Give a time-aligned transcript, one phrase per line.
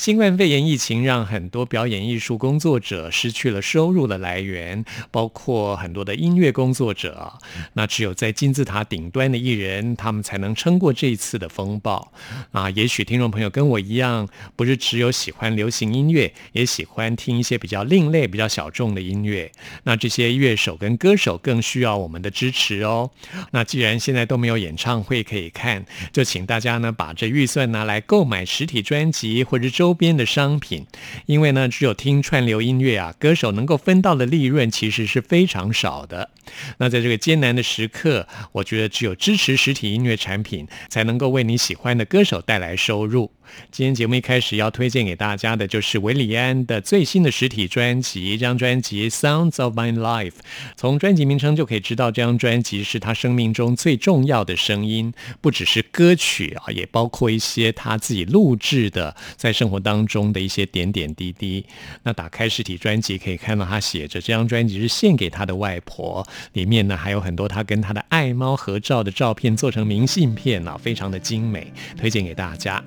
[0.00, 7.34] 新冠肺炎疫情让很多表演艺术工作者失去了收入的来源，包括很多的音乐工作者。
[7.74, 12.14] 那只有在金字塔顶端的艺人，他们才能撑过这一次的风暴。
[12.52, 14.26] 啊，也许听众朋友跟我一样，
[14.56, 19.52] 不是只有喜欢流行音乐，也喜欢听一些比较另类、比较小众的音乐。
[19.82, 23.10] 那这些乐手跟歌手更需要我们的支持哦。
[23.50, 29.89] 那既然现在都没有演唱会可以看，就请大家呢把这预算拿来购买实体专辑或者周。
[29.90, 30.86] 周边的商品，
[31.26, 36.30] 因为呢，只有听串流音乐啊，歌手能够分到的利润其实是非常少的。
[36.78, 43.32] 那在这个艰难的时刻，我觉得只有支持实体音乐产品，才能够为你喜欢的歌手带来收入。
[43.70, 50.30] 今天节目一开始要推荐给大家的就是韦礼安的最新的实体专辑，这张专辑《Sounds of My Life》。
[50.76, 61.64] 从专辑名称就可以知道，这张专辑是他生命中最重要的声音，不只是歌曲啊，也包括一些他自己录制的在生活当中的一些点点滴滴。
[62.02, 72.82] 那打开实体专辑，可以看到他写着这张专辑是献给他的外婆，里面呢还有很多他跟他的爱猫合照的照片，做成明信片啊，非常的精美，推荐给大家。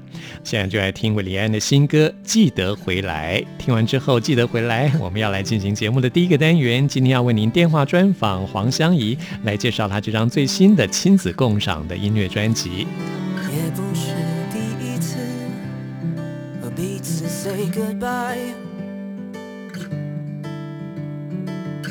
[0.54, 3.42] 现在就来听韦礼安的新歌《记得回来》。
[3.58, 4.94] 听完之后，记得回来。
[5.00, 12.86] 我们要来进行节目的第一个单元，今天要为您电话专访黄湘怡，来介绍她这张最新的亲子共赏的音乐专辑。
[13.52, 14.14] 也不是
[14.52, 15.18] 第一次
[16.62, 18.38] 和彼此 say goodbye，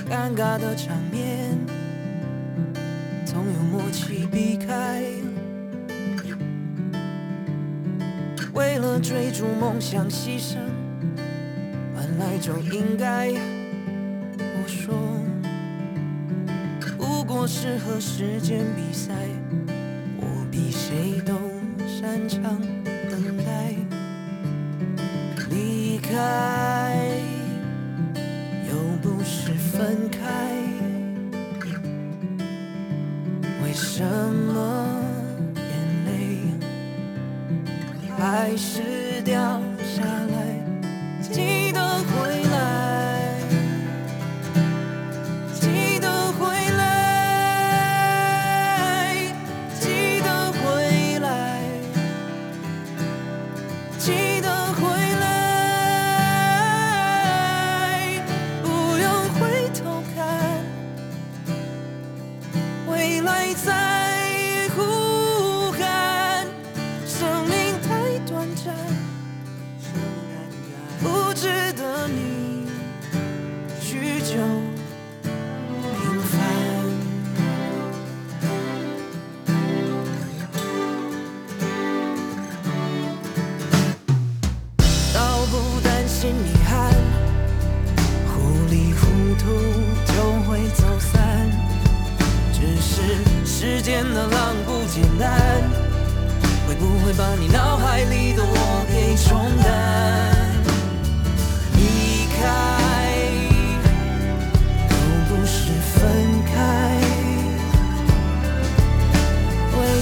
[0.08, 1.50] 尴尬的场面
[3.26, 5.02] 总有默契避开。
[8.54, 10.56] 为了追逐梦想牺牲，
[11.94, 13.30] 本来就应该。
[14.38, 14.94] 我说，
[16.98, 19.14] 不过是和时间比赛，
[20.18, 21.34] 我比谁都
[21.86, 22.60] 擅长
[23.10, 23.74] 等待。
[25.50, 26.12] 离开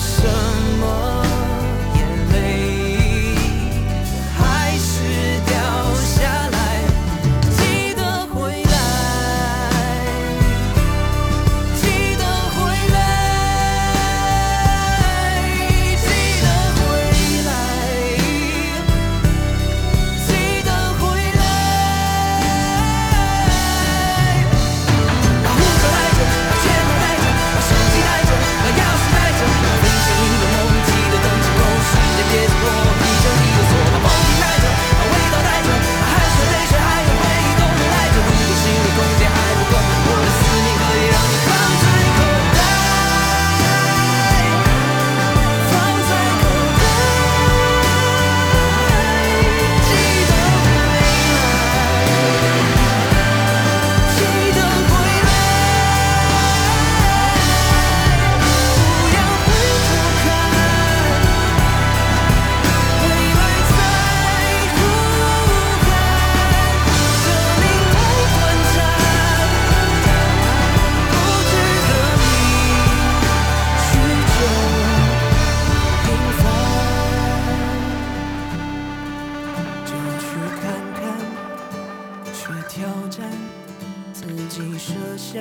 [0.01, 0.40] sun
[84.21, 85.41] 自己设下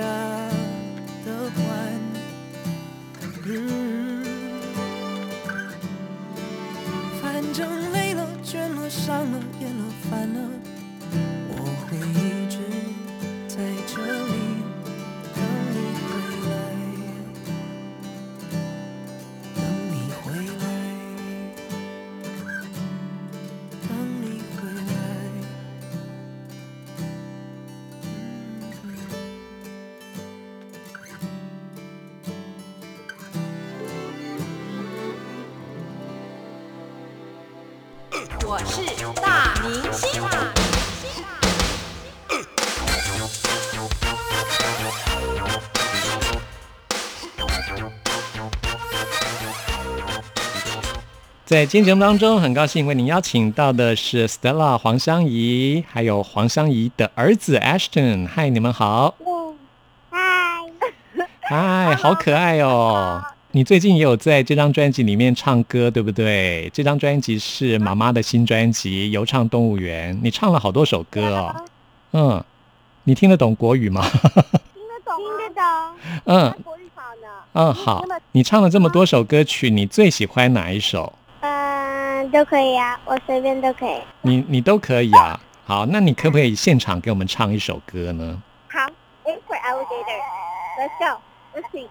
[1.22, 1.66] 的关，
[3.44, 4.24] 嗯，
[7.20, 10.40] 反正累了，倦了，伤了，厌了，烦了，
[11.50, 12.56] 我会一直
[13.46, 14.49] 在这里。
[51.50, 58.28] 在今天节目当中，很高兴为您邀请到的是 Stella 黄湘怡，还有黄湘怡的儿子 Ashton。
[58.28, 59.16] 嗨，你们好！
[60.10, 60.20] 嗨，
[61.40, 63.20] 嗨，好可爱哦！
[63.50, 66.70] 你最近也有在这张专辑里面唱歌，对不对？
[66.72, 71.56] 这张专辑是妈妈的新专辑《游唱动物园》，你唱了好多首歌哦。
[72.12, 72.44] 嗯，
[73.02, 74.02] 你听得懂国语吗？
[74.08, 75.64] 听得懂，听得懂。
[76.26, 77.28] 嗯国语好呢。
[77.54, 78.04] 嗯，好。
[78.30, 81.12] 你唱了这么多首歌曲，你最喜欢哪一首？
[82.30, 84.00] 嗯，都可以啊，我随便都可以。
[84.22, 85.38] 你你都可以啊。
[85.66, 88.40] 好，那你可不可以现场给我们唱一首歌呢？
[88.68, 88.86] 好
[89.24, 90.20] ，A for alligator.
[90.78, 91.20] Let's go.
[91.54, 91.88] Let's see.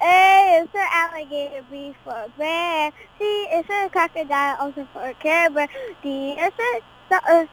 [0.00, 5.68] A is for alligator, B for bear, C is for crocodile, also for care bear,
[6.02, 6.80] D is for
[7.10, 7.46] do- uh,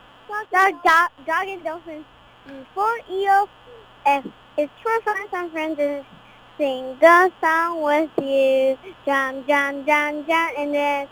[0.51, 2.06] dog, dog, dog and dolphin,
[2.47, 3.50] E for eel,
[4.06, 4.24] F
[4.57, 6.06] is for find some friends and
[6.57, 8.78] sing a song with you.
[9.06, 11.07] Jump, jump, jump, jump, and then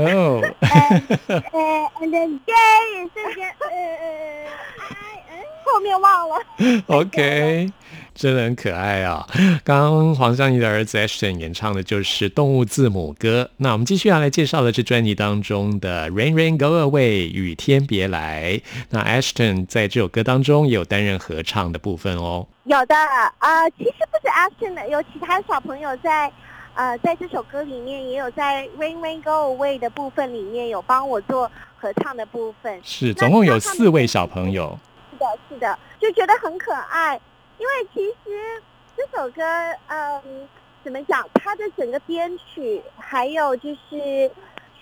[0.00, 2.52] 哦，uh, and then J
[2.96, 4.48] is for get, uh,
[4.78, 5.32] I, 呃
[5.64, 6.36] 后面忘了。
[6.88, 7.70] OK，
[8.14, 9.26] 真的很可爱啊！
[9.62, 13.50] 刚刚黄湘怡的儿子 Ashton 演唱的就是动物字母歌。
[13.58, 18.60] 那我们继续要来介绍的是专辑当中的《Rain Rain Go Away》雨天别来。
[18.90, 22.46] 那 Ashton 在这首歌当中也有担任合唱的部分哦。
[22.64, 22.94] 有的，
[23.38, 26.30] 呃，其实不止 Ashton 的，有其他小朋友在，
[26.74, 32.80] 呃，在这首歌里面也有在 Rain Rain Go Away 的部分里面有帮我做合唱的部分。
[32.82, 34.78] 是，总共有四位小朋友。
[35.10, 37.20] 是的，是的，就觉得很可爱。
[37.58, 38.62] 因为其实
[38.96, 39.42] 这首歌，
[39.88, 40.48] 嗯，
[40.82, 44.30] 怎么讲，它的整个编曲还有就是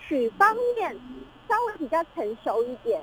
[0.06, 0.96] 曲方面
[1.48, 3.00] 稍微比较成熟一点。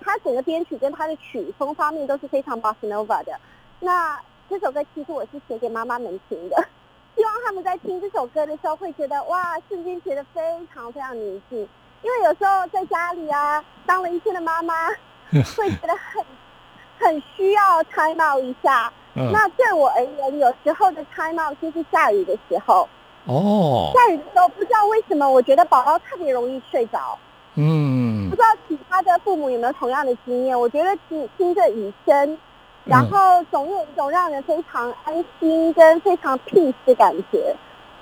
[0.00, 3.38] 它整个编曲跟它的曲风方面都是非常 bossa nova 的。
[3.80, 4.18] 那
[4.48, 6.68] 这首歌其实我是写给妈妈们听的，
[7.48, 10.38] 他们在听这首歌的时候会觉得哇，瞬间觉得非
[10.70, 11.58] 常非常宁静。
[12.02, 14.74] 因为有时候在家里啊，当了一天的妈妈，
[15.56, 16.22] 会觉得很
[16.98, 18.92] 很需要 time out 一下。
[19.14, 22.86] 嗯，那对我而言，有时候的 time out 就是下雨的时候。
[23.24, 27.18] 哦，下雨的时候，不知道为什么，我觉得宝宝特别容易睡着。
[27.54, 30.60] 嗯不知道其他的父母有没有同样的经验？
[30.60, 32.38] 我觉得听听着雨声，
[32.88, 37.54] 然后总有一种让人非常安心跟非常 peace 的感觉。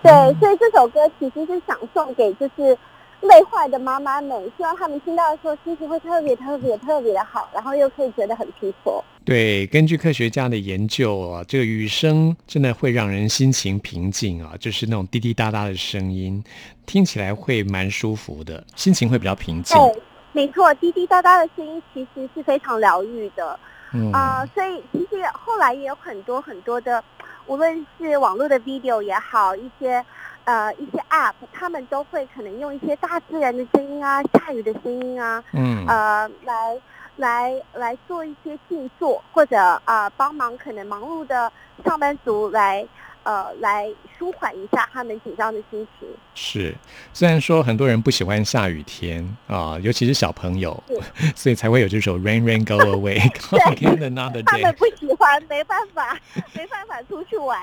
[0.02, 2.78] 对，所以这首歌其实是想送给就是
[3.22, 9.02] 累坏的妈妈们，希望他们听到的时候心情会特别特别特别的好，然后又可以觉得很 peaceful。
[9.24, 16.44] 对，根据科学家的研究啊，这个雨声真的会让人心情平静啊，就是那种滴滴答答的声音，
[16.84, 19.76] 听起来会蛮舒服的，心情会比较平静。
[19.76, 23.58] 对，没错，滴滴答答的声音其实是非常疗愈的。
[23.96, 24.12] 嗯。
[24.12, 27.02] 啊、所以其实后来也有很多很多的，
[27.46, 30.04] 无论是网络的 video 也好，一些
[30.44, 35.84] 呃一些 app，他们都会可能用一些大自然的声音啊，下雨的声音啊，嗯。
[35.86, 36.80] 呃，来
[37.16, 41.50] 来来做一些静坐，或者啊、呃帮忙可能忙碌的
[41.84, 42.86] 上班族来
[43.22, 46.08] 呃来舒缓一下他们紧张的心情。
[46.34, 46.74] 是，
[47.12, 50.82] 虽然说很多人不喜欢下雨天啊，尤其是小朋友，
[51.34, 54.74] 所以才会有这首《Rain Rain Go Away》Come Again Another 他们。
[54.76, 56.18] 不喜欢，没办法，
[56.54, 57.58] 没办法出去玩。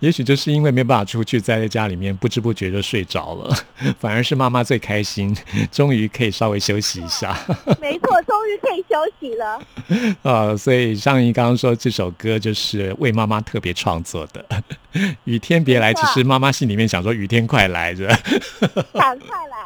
[0.00, 3.54] 也许就是因为没办法出去，待在家里面不知不觉就睡着了，
[3.98, 5.36] 反而是妈妈最开心，
[5.72, 7.36] 终于可以稍微休息一下。
[7.80, 9.60] 没错，终于可以休息了。
[10.22, 14.44] 啊，所以上一刚刚说这首歌就是为妈妈特别创作的，
[15.24, 15.92] 《雨天别来》。
[16.00, 18.06] 其实妈妈心里面想说雨天快来着，
[18.94, 19.58] 赶快来，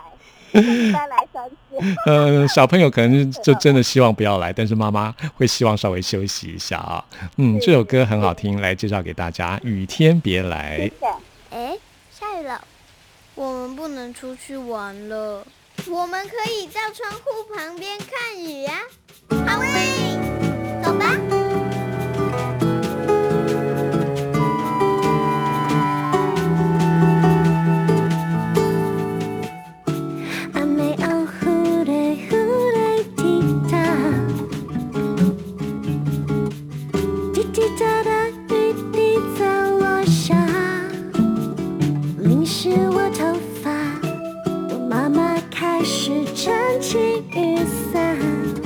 [0.93, 1.55] 再来三次。
[2.11, 7.05] 呃，小朋友可能就 真的希望不要来，但是妈妈会希望稍微休息一下啊。
[7.37, 10.91] 嗯，这首歌很好听，来介绍给大家，《雨天别来。
[11.51, 11.79] 哎，
[12.11, 12.61] 下雨了，
[13.37, 15.47] 我们不能出去玩了。
[15.89, 18.83] 我们可以到窗户旁边看雨呀、
[19.47, 20.19] 好嘞，
[20.83, 21.32] 走吧。
[37.63, 40.35] 滴答答雨滴在落下
[42.19, 43.71] 淋湿我头发
[44.69, 46.99] 我妈妈开始撑起
[47.31, 47.59] 雨
[47.93, 48.62] 伞。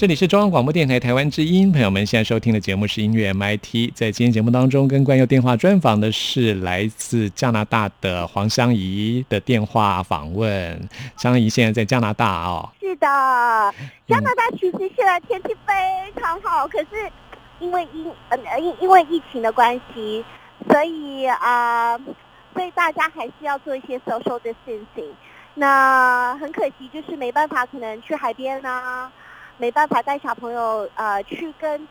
[0.00, 3.92] 这里是中央广播电台台湾之音，朋友们现在收听的节目是音乐 MIT。
[3.94, 10.88] 在今天节目当中，跟关佑电话专访的是来自加拿大的黄香怡的电话访问。
[11.18, 13.06] 香怡现在在加拿大哦，是的，
[14.08, 15.74] 加拿大其实现在天气非
[16.18, 16.86] 常好，可是
[17.58, 20.24] 因为因呃因因为疫情的关系，
[20.70, 21.98] 所以啊、
[22.54, 25.12] 所以大家还是要做一些 social distancing。
[25.52, 29.12] 那很可惜，就是没办法，可能去海边啊，
[29.60, 31.86] 没办法带小朋友呃去跟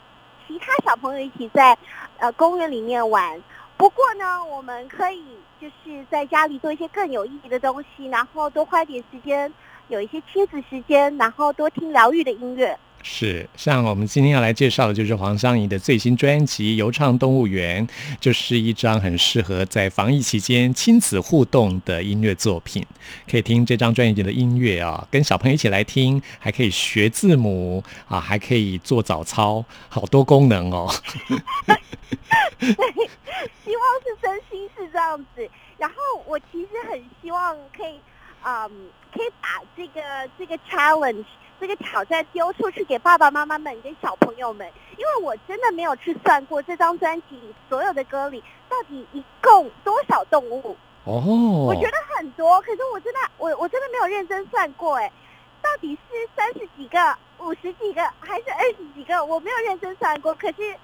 [0.47, 1.77] 其他小朋友一起在
[2.17, 3.39] 呃公园里面玩。
[3.77, 5.23] 不过呢，我们可以
[5.61, 9.53] 就是在家里做一些更有意义的东西，然后多花点时间，
[9.87, 12.77] 有一些亲子时间，然后多听疗愈的音乐。
[13.01, 17.87] 是像我们今天要来介绍的，就是黄湘怡的最新专辑《游唱动物园》，
[18.19, 22.85] 就是一张很适合在防疫期间亲子互动的音乐作品。
[23.29, 30.93] 可以听这张专辑的音乐啊，跟小朋友一起来听，还可以学字母啊，还可以做早操，好多功能哦。
[31.65, 31.75] 对，
[33.63, 35.49] 希望是真心是这样子。
[35.77, 35.95] 然后
[36.27, 37.99] 我其实很希望可以，
[38.45, 38.69] 嗯，
[39.13, 40.01] 可以把这个
[40.37, 41.23] 这个 challenge
[41.59, 44.65] 这个挑战丢出去给爸爸妈妈们跟小朋友们，
[44.97, 50.75] 因为我真的没有去算过这张专辑里所有的歌里到底一共多少动物。
[51.05, 51.21] 哦，
[51.67, 55.11] 我觉得很多，可是我真的我我真的没有认真算过，哎，
[55.61, 59.23] 到底是三十几个、五十几个还是二十几个？
[59.25, 60.33] 我没有认真算过。
[60.35, 60.75] 可是，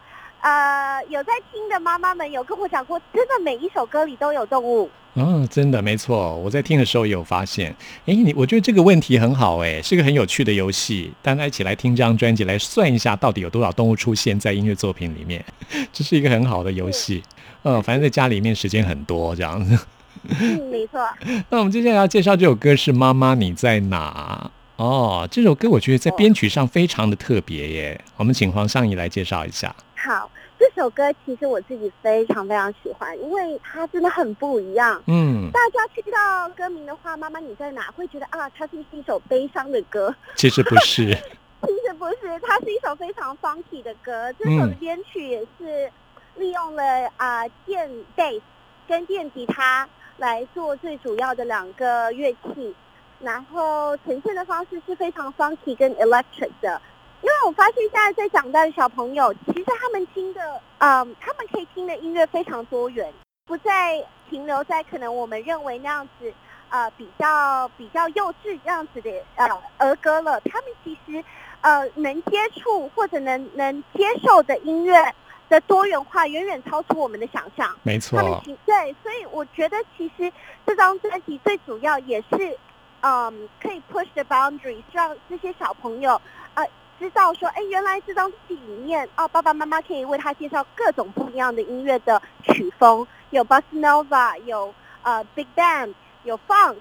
[0.41, 4.89] 呃，有在听的妈妈们有跟我讲过，真的每一首歌里都有动物。
[5.17, 6.35] 嗯，真的没错。
[6.35, 7.73] 我在听的时候也有发现，
[8.05, 11.13] 哎，你我觉得这个问题很好，哎，是个很有趣的游戏。
[11.21, 15.43] 大家一起来听这张专辑，来算一下到底有多少动物出现在音乐作品里面，
[15.93, 17.23] 这是一个很好的游戏。
[17.63, 19.79] 嗯，反正在家里面时间很多这样子。
[20.27, 20.99] 嗯，没错。
[21.49, 24.51] 那我们接下来要介绍这首歌是《妈妈你在哪》
[24.83, 25.25] 哦。
[25.31, 28.01] 这首歌我觉得在编曲上非常的特别耶。
[28.17, 29.73] 我们请黄尚怡来介绍一下。
[30.05, 35.01] 好，这首歌其实我自己非常非常喜欢，因为它真的很不一样。
[35.07, 37.89] 嗯，大家听到歌名的话，妈妈你在哪？
[37.93, 40.13] 会觉得啊，它是一首悲伤的歌。
[40.37, 41.05] 其实不是。
[41.05, 44.31] 其实不是，它是一首非常 funky 的歌。
[44.33, 45.91] 这首的编曲也是
[46.35, 46.83] 利用了
[47.17, 48.39] 啊、电 bass
[48.87, 52.75] 跟电吉他来做最主要的两个乐器，
[53.19, 56.79] 然后呈现的方式是非常 funky 跟 electric 的。
[57.21, 63.11] 因为我发现现在在长大的小朋友，其实他们听的，嗯，他们可以听的音乐非常多元，
[63.45, 66.31] 不再停留在可能我们认为那样子，
[66.69, 70.39] 呃，比较比较幼稚这样子的呃儿歌了。
[70.41, 71.23] 他们其实
[71.61, 75.13] 呃能接触或者能能接受的音乐
[75.49, 77.75] 的多元化，远远超出我们的想象。
[77.83, 80.31] 没错他们错，对，所以我觉得其实
[80.65, 82.57] 这张专辑最主要也是，
[83.01, 86.19] 嗯，可以 push the boundaries，让这些小朋友
[86.55, 86.63] 呃
[86.99, 96.77] 知道说，哎，原来这张专辑里面，哦，爸爸妈妈可以为他介绍各种不一样的音乐的曲风，有 bossa nova，有呃 big band，有 funk，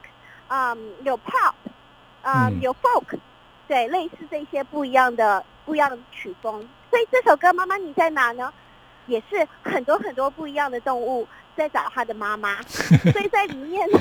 [0.48, 1.54] 嗯，有 pop，
[2.22, 3.18] 嗯，嗯有 folk，
[3.66, 6.68] 对，类似这些不一样的不一样的曲风。
[6.90, 8.52] 所以这首歌《妈妈你在哪》呢？
[9.06, 12.62] 也是很多很多不一样的动物在找他的妈妈，
[13.12, 13.98] 所以在里面呢，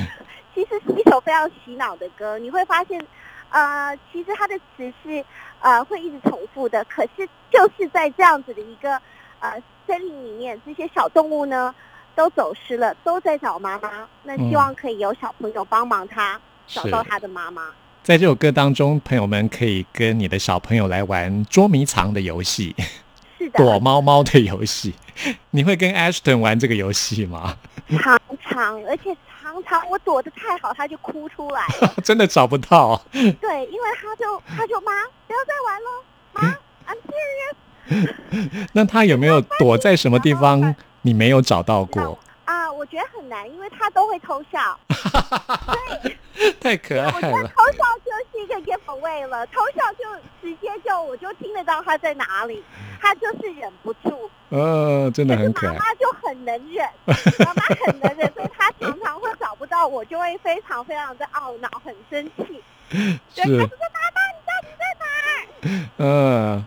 [0.56, 2.40] 其实是一首非常洗脑的歌。
[2.40, 3.06] 你会发现，
[3.50, 5.26] 呃，其实它的词是
[5.64, 9.02] 呃会一直重复的，可是就是在这样子的一个
[9.40, 11.74] 呃森林里面，这些小动物呢
[12.14, 14.08] 都走失了，都在找妈妈。
[14.24, 17.70] 那希望可以有小朋友帮忙他找到他的妈妈。
[18.04, 22.76] 在这首歌当中，朋友们可以跟你的小朋友来玩捉迷藏的游戏。
[23.40, 24.94] 是的， 躲猫猫的游戏，
[25.52, 27.58] 你会跟 Ashton 玩这个游戏吗？
[28.00, 31.94] 常常，而且常常我躲得太好，他就哭出来了。
[32.02, 33.00] 真的找不到。
[33.12, 34.92] 对，因为他就他就妈
[35.28, 35.90] 不要再玩了，
[36.32, 36.42] 妈，
[36.88, 42.18] I'm serious 那他有没有躲在什么地方你没有找到过？
[42.46, 44.80] 啊，我觉得很难，因为他都会偷笑。
[46.62, 47.44] 太可我觉爱了。
[47.44, 50.04] 得偷笑就是一个 giveaway 了，偷笑就
[50.42, 52.64] 直接就我就听得到他在哪里，
[53.02, 54.30] 他就是忍不住。
[54.50, 55.74] 呃，真的是很可爱。
[55.74, 56.90] 妈妈就很能忍，
[57.46, 58.48] 妈妈很能忍，所以
[59.88, 62.62] 我，就会非常非常的懊恼，很生气。
[62.90, 65.98] 是就，说妈妈，你到底在哪儿？
[65.98, 66.66] 嗯、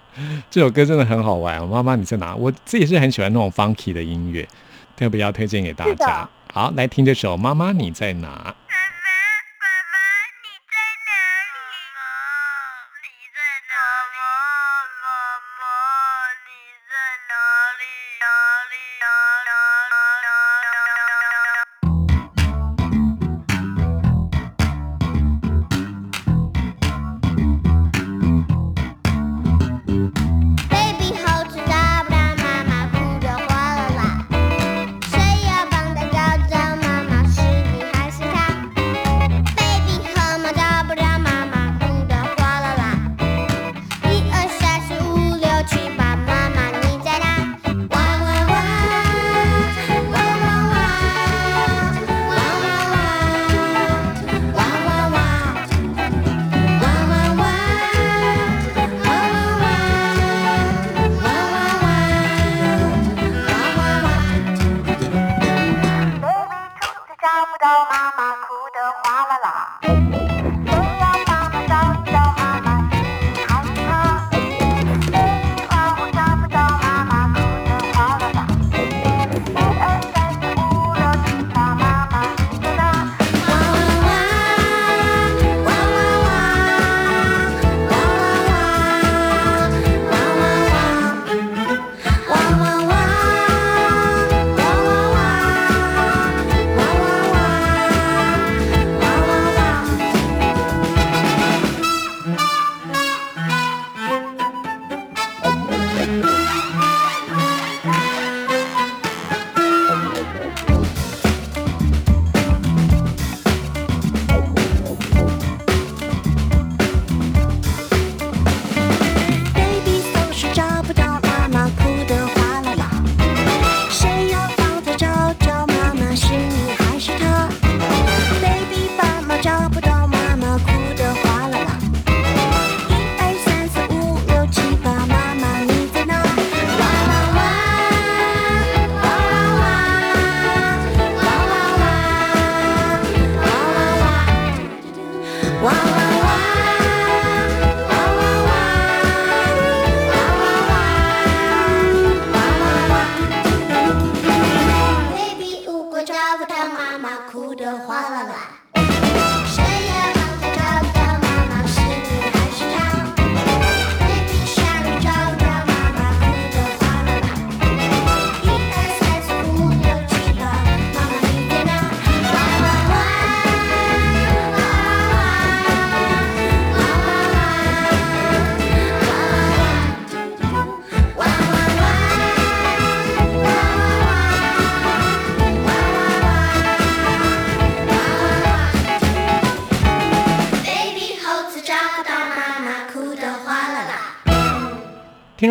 [0.50, 1.66] 这首歌真的很好玩。
[1.68, 2.34] 妈妈你在哪？
[2.34, 4.48] 我自己是很喜欢那种 funky 的音乐，
[4.96, 6.28] 特别要推荐给大家。
[6.52, 8.54] 好，来听这首《妈妈你在哪》。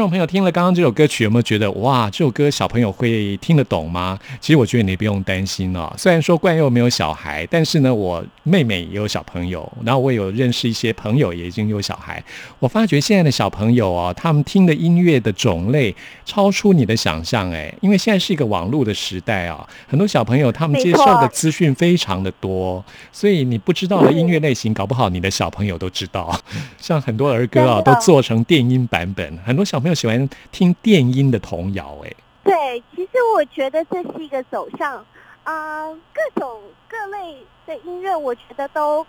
[0.06, 4.20] 众朋友听了刚刚这首歌曲，有没有觉得哇，这首歌小朋友会听得懂吗？
[4.40, 5.92] 其实我觉得你不用担心哦。
[5.98, 12.24] 虽然说冠佑没有小孩，但是呢，我妹妹也有小朋友，然后我有认识一些朋友也已经有小孩。
[12.60, 26.40] 我发觉现在的小朋友哦，他们听的音乐的种类超出你的想象哎，因为现在是一个网络的时代啊，很多小朋友他们接受的资讯非常的多，所以你不知道的音乐类型，搞不好你的小朋友都知道。
[26.78, 29.66] 像很多儿歌啊， 都做成电音版本，很多。
[29.66, 35.04] 小朋友喜欢听电音的童谣，哎，对，其实我觉得这是一个走向
[35.44, 39.06] 啊，各种各类的音乐，我觉得都，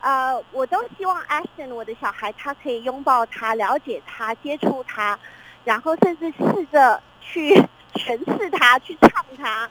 [0.00, 5.18] 呃，我都希望 Ashton 我的小孩他可以拥抱他，了解他，接触他，
[5.64, 7.54] 然后甚至试着去
[7.94, 9.70] 诠释他，去唱他，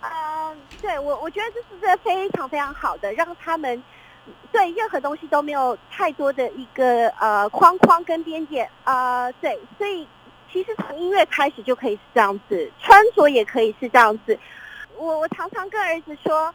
[0.00, 3.82] 嗯，对我我觉得这是这非常非常好的，让他们。
[4.50, 10.06] 对任何东西都没有太多的一个呃框框跟边界啊，对，所以
[10.52, 14.38] 其实从音乐开始就可以是这样子，穿着也可以是这样子。
[14.96, 16.54] 我我常常跟儿子说，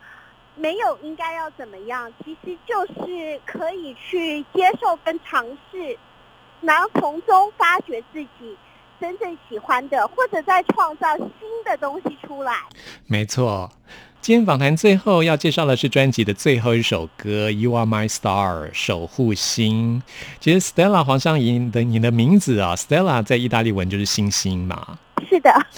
[0.55, 5.97] 没有应该要怎么样，其实就是可以去接受跟尝试，
[6.61, 8.57] 然后从中发掘自己
[9.01, 12.53] 真正喜欢的，或者再创造新的东西出来。
[13.07, 13.69] 没错。
[14.27, 20.03] 今天访谈最后要介绍的是专辑的最后一首歌《You Are My Star》守护星。
[20.41, 24.99] 其实 Stella 黄湘怡的你的名字啊，Stella 在意大利文就是星星嘛。
[25.29, 25.49] 是的，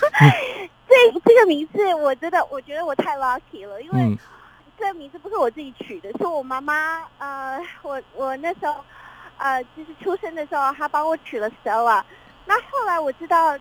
[0.90, 4.18] 这这个名字我真的我觉得我太 lucky 了，因为
[4.80, 8.84] 这个名字不是我自己取的，是我妈妈呃，我我那时候
[9.38, 12.02] 呃就是出生的时候，她帮我取了 Stella。
[12.48, 13.56] 那后来我知道。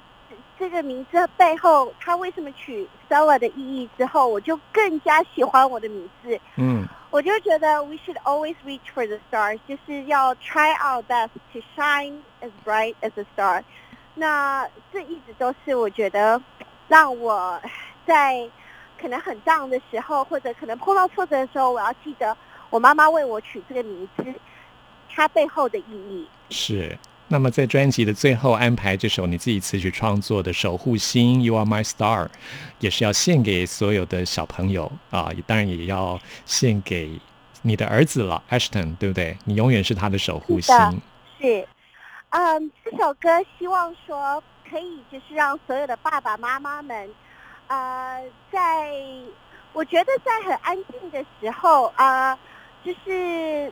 [0.59, 6.39] 这个名字背后，他为什么取 Stella 的意义之后，我就更加喜欢我的名字。
[6.57, 13.13] 嗯，我就觉得 We should always reach for the stars，就是要 try our best to shine as bright as
[13.15, 13.63] a star。
[14.15, 16.43] 那这一直都是我觉得
[16.89, 17.61] 让我
[18.05, 18.51] 在
[19.01, 22.37] 可能很 down 的时候，或者可能碰到挫折的时候，我要记得
[22.69, 24.25] 我妈妈为我取这个名字，
[25.09, 26.99] 它背后的意义是。
[27.31, 32.27] 那么在专辑的最后安排这首你自己词曲创作的《守护星》，You Are My Star，
[32.81, 37.21] 也是要献给所有的小朋友啊，当然也要献给
[37.61, 39.37] 你的儿子了，Ashton，对不对？
[39.45, 40.75] 你永远是他的守护星。
[41.39, 41.69] 是，
[42.31, 47.11] 嗯，这首歌希望说可以就是让所有的爸爸妈妈们，
[47.67, 48.91] 呃，在
[49.75, 52.39] 我觉得在很安静的时候啊，
[52.83, 53.71] 就是。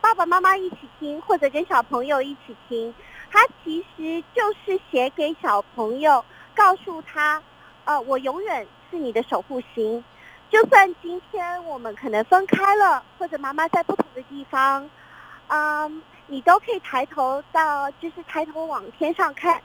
[0.00, 2.94] 爸爸妈妈一起听，或者跟小朋友一起听，
[3.30, 7.42] 它其实就是写给小朋友，告诉他，
[7.84, 10.02] 呃，我永远是你的守护星，
[10.50, 14.88] 就算今天我们可能分开了，或者妈妈在不同的地方，
[15.48, 19.60] 嗯，你都可以抬头到，就是抬头往天上看，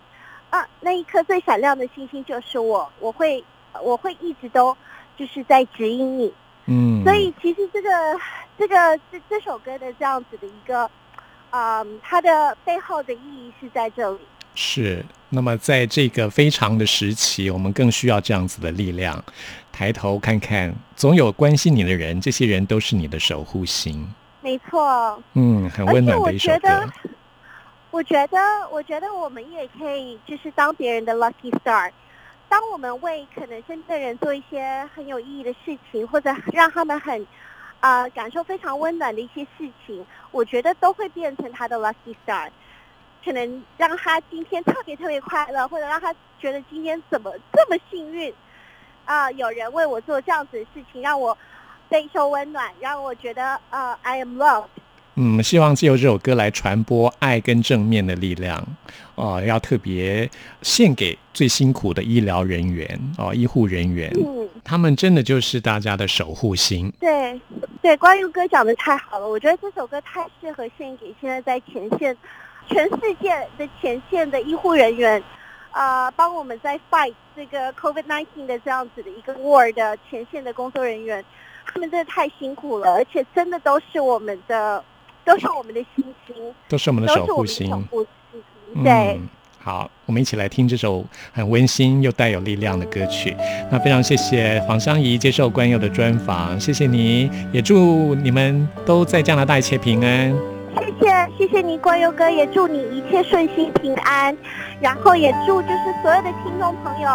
[0.50, 3.43] 啊，那一颗最闪亮的星星就是我，我会，
[3.82, 4.76] 我会一直都
[5.15, 6.34] 就是在指引你，
[6.65, 7.89] 嗯，所以其实这个。
[8.58, 8.76] 这个
[9.12, 10.89] 这这首歌的这样子的一个，
[11.52, 14.20] 嗯，它的背后的意义是在这里。
[14.56, 19.24] 是，那么在这个非常的时期，我们更需要这样子的力量。
[19.72, 24.08] 抬头看看，总有关心你的人，这些人都是你的守护星。
[24.42, 25.20] 没错。
[25.34, 26.88] 嗯，很温暖的一首歌。
[27.89, 28.38] 我觉得，
[28.72, 31.89] 我觉得我们也可以，就是当别人的 lucky star。
[32.48, 37.26] 当我们为可能身边的人做一些很有意义的事情，或者让他们很。
[37.84, 42.50] 啊，感受非常温暖的一些事情，我觉得都会变成他的 lucky star，
[43.26, 48.34] 可能让他今天特别特别快乐，或者让他觉得今天怎么这么幸运
[49.04, 49.30] 啊！
[49.32, 51.38] 有人为我做这样子的事情，让我
[51.89, 54.69] 备受温暖，让我觉得呃，I am loved。
[55.15, 58.65] 嗯，希望借由这首歌来传播爱跟正面的力量，
[59.13, 60.28] 哦，要特别
[60.63, 66.91] 献给最辛苦的医疗人员哦，医护人员，嗯，他们真的就是大家的守护星。
[66.99, 67.39] 对，
[67.80, 72.17] 对，关于歌讲的太好了，我觉得这首歌太适合献给现在在前线，
[72.67, 75.23] 全世界的前线的医护人员，
[75.69, 81.23] 啊，帮我们在 fight 这个 COVID nineteen 的这样子的一个 war 的前线的工作人员，
[81.67, 84.84] 他们真的太辛苦了，而且真的都是我们的。
[85.25, 86.36] 都是我们的星星，
[86.67, 87.83] 都是我们的守护星。
[88.83, 89.19] 对，
[89.59, 93.36] 好，我们一起来听这首很温馨又带有力量的歌曲。
[93.71, 100.36] 那非常谢谢黄湘怡接受关佑的专访，谢谢你，也祝你们都在加拿大一切平安。
[100.75, 104.36] 谢谢，谢谢你关佑哥，也祝你一切顺心平安。
[104.81, 107.09] 然后也祝就是所有的听众朋友，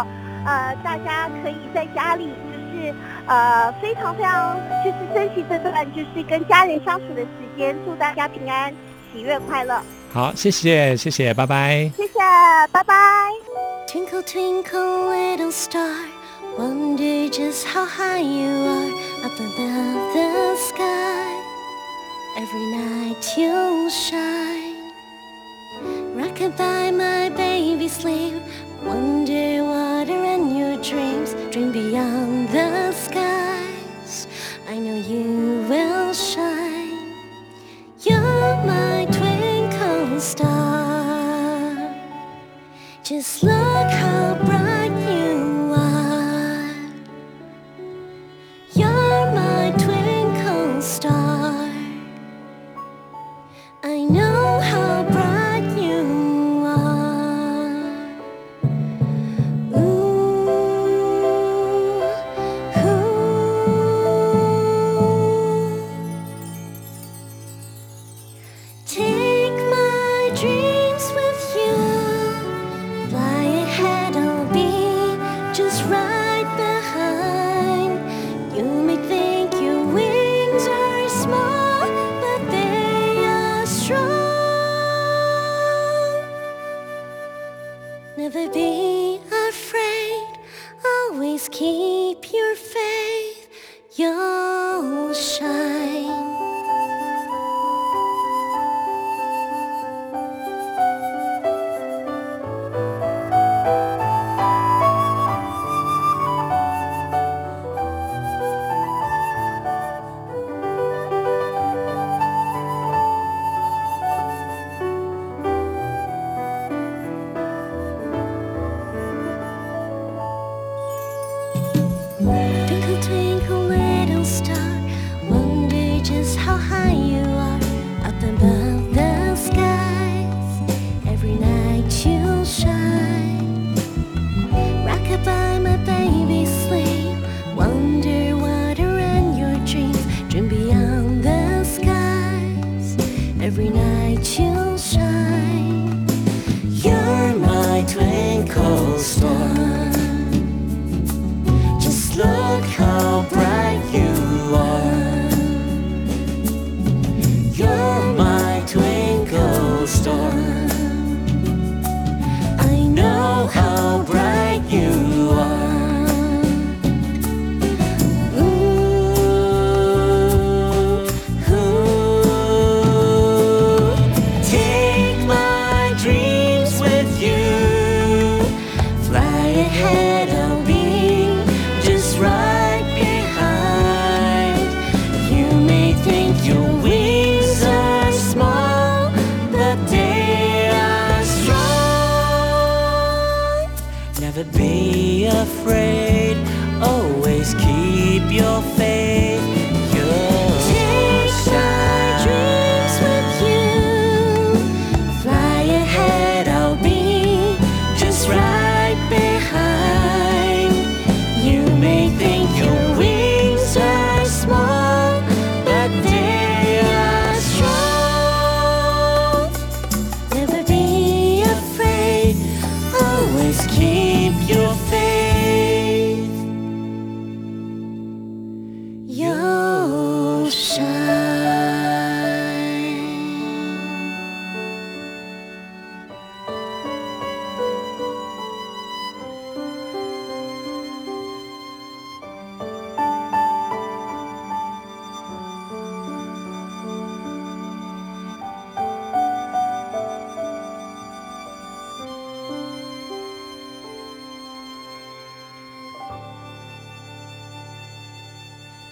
[0.45, 2.29] 呃，大家可以在家里。
[2.71, 2.93] 是
[3.27, 7.27] 呃，非常非常就是珍惜这段就是跟家人相处的时
[7.57, 8.73] 间，祝大家平安、
[9.13, 9.81] 喜悦、快乐。
[10.11, 11.91] 好，谢谢，谢谢，拜拜。
[11.95, 12.13] 谢谢，
[12.71, 13.31] 拜拜。
[13.87, 16.05] Twinkle, twinkle, little star,
[16.57, 18.91] wonder just how high you are
[19.23, 21.35] up above the sky.
[22.37, 24.77] Every night you'll shine.
[26.15, 28.41] Rockabye, my baby slave,
[28.89, 31.35] wonder what are in your dreams.
[31.51, 34.27] Dream beyond the skies.
[34.67, 35.25] I know you
[35.69, 37.13] will shine.
[38.05, 41.93] You're my twinkle star.
[43.03, 44.78] Just look how bright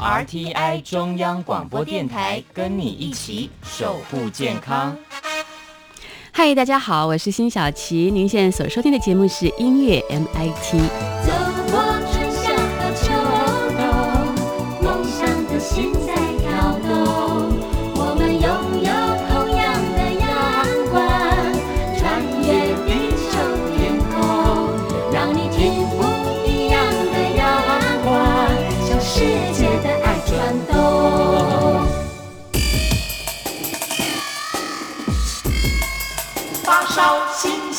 [0.00, 4.96] RTI 中央广播电台跟你一起守护健康。
[6.30, 8.08] 嗨，大家好，我是辛晓琪。
[8.12, 11.37] 您现在所收听的节目是音乐 MIT。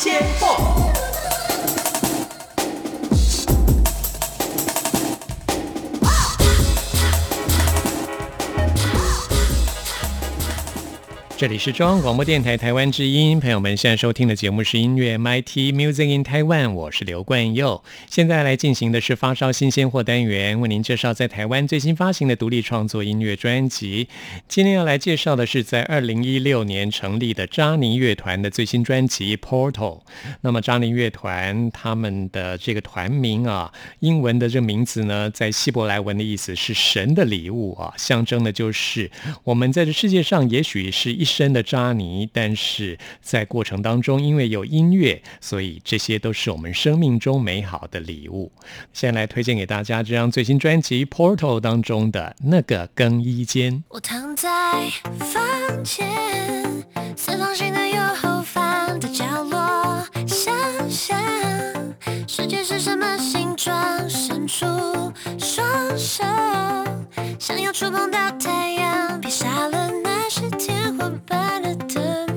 [0.00, 0.69] 鲜货。
[11.40, 17.82] 这里是中央广播电台台湾之音，朋友们现在收听的节目是音乐 MIT Music in Taiwan，我是刘冠佑。
[18.10, 24.06] 现在来进行的是发烧新鲜货单元，为您介绍在台湾最新发行的独立创作音乐专辑。
[24.48, 30.02] 今天要来介绍的是在二零一六年成立的扎尼乐团的最新专辑 Portal。
[30.42, 39.10] 那么扎尼乐团他们的这个团名啊，英文的这个名字呢，在希伯来文的意思是神的礼物啊，象征的就是
[39.44, 48.50] 我们在这世界上也许是一深的渣泥，但是在过程当中，因为有音乐，所以这些都是我们生命中美好的礼物。
[48.92, 53.84] 先来推荐给大家这张最新专辑《Portal》当中的那个更衣间。
[53.88, 54.50] 我躺在
[55.20, 56.08] 房间
[57.16, 60.52] 四方形的右后方的角落，想
[60.90, 61.16] 想
[62.26, 64.66] 世界是什么形状，伸出
[65.38, 66.24] 双手，
[67.38, 69.90] 想要触碰到太阳，撇下了
[71.00, 72.29] 那些天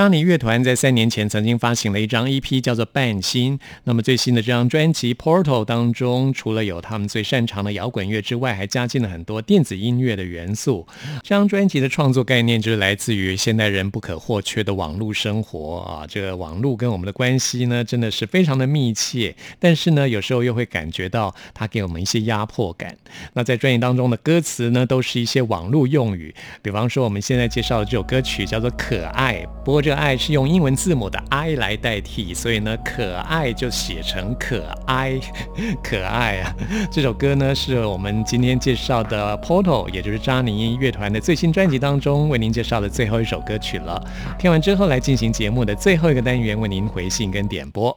[0.00, 3.58] 扎尼乐团在三年前曾经发行了一张 EP，叫做《半心》。
[3.84, 10.86] 那么最新的这张专辑《Portal》当中，除了有他们最擅长的摇滚乐之外，还加进了很多电子音乐的元素。
[11.22, 16.06] 这张专辑的创作概念就是来自于现代人不可或缺的网络生活啊。
[16.08, 22.96] 这个网络跟我们的关系呢，真的是非常的密切，但是呢，有时候又会感觉到它给我们一些压迫感。
[23.34, 35.18] 那在专辑当中的歌词呢，都是一些网络用语，比方说我们现在介绍的这首歌曲叫做《可爱》，不过这个“爱”是用英文字母的 “i” 来代替，所以呢，“可爱”就写成“可爱”，
[35.82, 36.54] 可爱啊！
[36.92, 44.00] 这首歌呢，是我们今天介绍的 Portal，也就是扎尼乐团的最新专辑当中为您介绍的最后一首歌曲了。
[44.38, 47.96] 听完之后，来进行节目的最后一个单元，为您回信跟点播。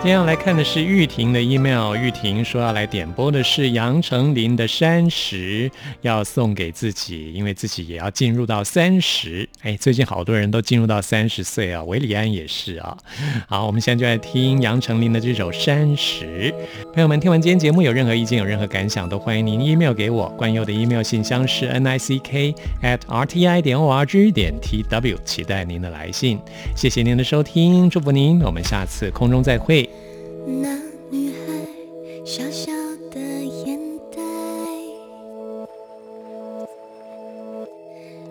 [0.00, 5.68] 今天要来看的是玉婷的 email，玉婷说要来点播的是杨丞琳的《山石》，
[6.02, 9.46] 要送给自己，因为自己也要进入到三十。
[9.62, 12.96] 哎，最近好多人都进入到三十岁啊，韦礼安也是啊。
[13.48, 16.54] 好，我们现在就来听杨丞琳的这首《山石》。
[16.94, 20.28] 朋友们，听完今天节目有任何意见、有任何感想，都欢迎您 email 给我。
[20.38, 24.54] 关佑的 email 信箱是 n i c k at r t i 点 o r g 点
[24.62, 26.38] t w，期待您的来信。
[26.76, 29.86] 谢谢您的收听，祝福您，我们下次空中再会。
[30.48, 30.80] 那
[31.10, 31.36] 女孩
[32.24, 32.72] 小小
[33.10, 33.78] 的眼
[34.10, 34.22] 袋，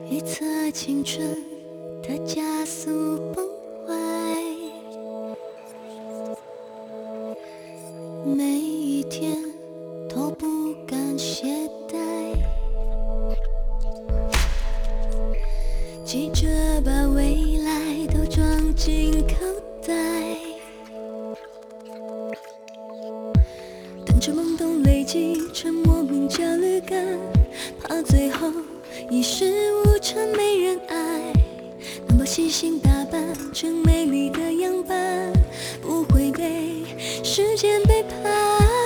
[0.09, 1.37] 预测青春
[2.01, 2.89] 的加速
[3.35, 3.47] 崩
[3.85, 3.93] 坏。
[8.25, 9.37] 每一天
[10.09, 12.33] 都不敢懈怠，
[16.03, 16.47] 急着
[16.83, 19.35] 把未来都装进口
[19.85, 20.46] 袋。
[25.07, 27.01] 懵懂累积成莫名焦虑感，
[27.81, 28.51] 怕最后
[29.09, 29.45] 一事
[29.85, 31.33] 无成没人爱。
[32.07, 35.31] 能把细心打扮成美丽的样板，
[35.81, 36.83] 不会被
[37.23, 38.76] 时间背叛。